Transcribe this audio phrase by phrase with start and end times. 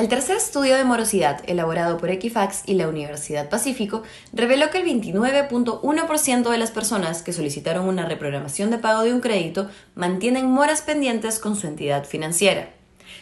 [0.00, 4.86] El tercer estudio de morosidad, elaborado por Equifax y la Universidad Pacífico, reveló que el
[4.86, 10.80] 29.1% de las personas que solicitaron una reprogramación de pago de un crédito mantienen moras
[10.80, 12.70] pendientes con su entidad financiera.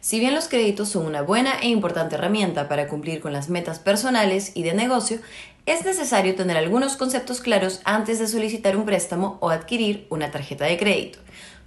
[0.00, 3.78] Si bien los créditos son una buena e importante herramienta para cumplir con las metas
[3.78, 5.18] personales y de negocio,
[5.66, 10.64] es necesario tener algunos conceptos claros antes de solicitar un préstamo o adquirir una tarjeta
[10.64, 11.18] de crédito,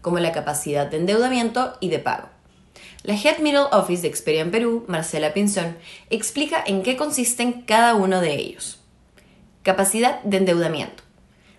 [0.02, 2.35] como la capacidad de endeudamiento y de pago.
[3.04, 5.78] La Head Middle Office de Experian Perú, Marcela Pinzón,
[6.10, 8.80] explica en qué consisten cada uno de ellos.
[9.64, 11.04] Capacidad de endeudamiento.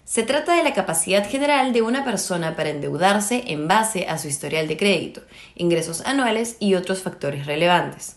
[0.04, 4.28] Se trata de la capacidad general de una persona para endeudarse en base a su
[4.28, 5.22] historial de crédito,
[5.56, 8.16] ingresos anuales y otros factores relevantes.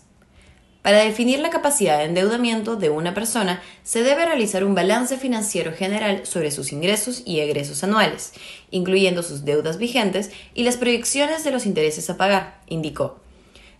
[0.82, 5.72] Para definir la capacidad de endeudamiento de una persona, se debe realizar un balance financiero
[5.72, 8.32] general sobre sus ingresos y egresos anuales,
[8.70, 13.20] incluyendo sus deudas vigentes y las proyecciones de los intereses a pagar, indicó.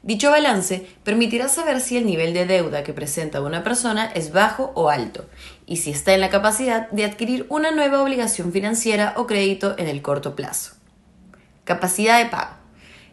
[0.02, 4.72] Dicho balance permitirá saber si el nivel de deuda que presenta una persona es bajo
[4.74, 5.26] o alto,
[5.66, 9.88] y si está en la capacidad de adquirir una nueva obligación financiera o crédito en
[9.88, 10.72] el corto plazo.
[11.64, 12.59] Capacidad de pago.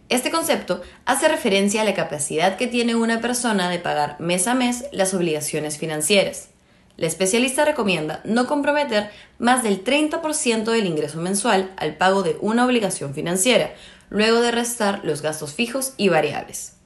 [0.10, 4.54] Este concepto hace referencia a la capacidad que tiene una persona de pagar mes a
[4.54, 6.48] mes las obligaciones financieras.
[6.96, 12.66] La especialista recomienda no comprometer más del 30% del ingreso mensual al pago de una
[12.66, 13.74] obligación financiera,
[14.10, 16.77] luego de restar los gastos fijos y variables.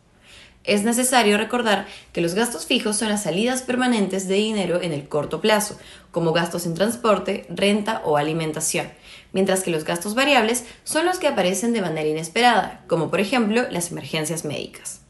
[0.63, 5.07] Es necesario recordar que los gastos fijos son las salidas permanentes de dinero en el
[5.07, 5.79] corto plazo,
[6.11, 8.87] como gastos en transporte, renta o alimentación,
[9.33, 13.63] mientras que los gastos variables son los que aparecen de manera inesperada, como por ejemplo
[13.71, 15.01] las emergencias médicas.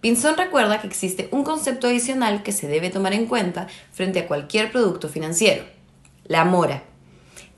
[0.00, 4.26] Pinzón recuerda que existe un concepto adicional que se debe tomar en cuenta frente a
[4.26, 5.64] cualquier producto financiero,
[6.24, 6.82] la mora.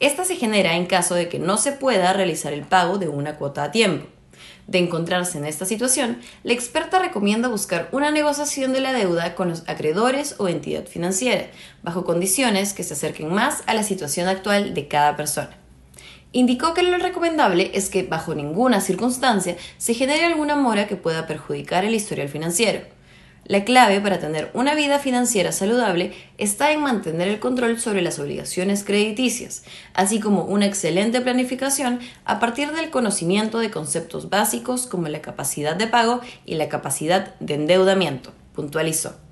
[0.01, 3.37] Esta se genera en caso de que no se pueda realizar el pago de una
[3.37, 4.09] cuota a tiempo.
[4.67, 9.51] De encontrarse en esta situación, la experta recomienda buscar una negociación de la deuda con
[9.51, 11.47] los acreedores o entidad financiera,
[11.83, 15.51] bajo condiciones que se acerquen más a la situación actual de cada persona.
[16.33, 21.27] Indicó que lo recomendable es que bajo ninguna circunstancia se genere alguna mora que pueda
[21.27, 22.81] perjudicar el historial financiero.
[23.47, 28.19] La clave para tener una vida financiera saludable está en mantener el control sobre las
[28.19, 35.09] obligaciones crediticias, así como una excelente planificación a partir del conocimiento de conceptos básicos como
[35.09, 39.24] la capacidad de pago y la capacidad de endeudamiento, puntualizó.